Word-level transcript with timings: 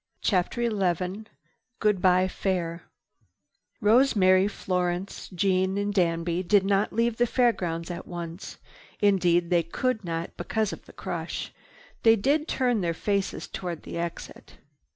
CHAPTER 0.23 0.67
XI 0.67 1.25
GOODBYE 1.79 2.27
FAIR 2.29 2.81
Rosemary, 3.81 4.47
Florence, 4.47 5.29
Jeanne 5.29 5.77
and 5.77 5.93
Danby 5.93 6.41
did 6.41 6.65
not 6.65 6.91
leave 6.91 7.17
the 7.17 7.27
Fair 7.27 7.53
grounds 7.53 7.91
at 7.91 8.07
once. 8.07 8.57
Indeed 8.99 9.51
they 9.51 9.61
could 9.61 10.03
not 10.03 10.35
because 10.37 10.73
of 10.73 10.87
the 10.87 10.93
crush. 10.93 11.53
They 12.01 12.15
did 12.15 12.47
turn 12.47 12.81
their 12.81 12.95
faces 12.95 13.47
toward 13.47 13.83
the 13.83 13.99
exit. 13.99 14.57